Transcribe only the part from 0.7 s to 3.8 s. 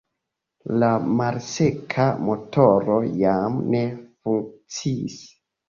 La malseka motoro jam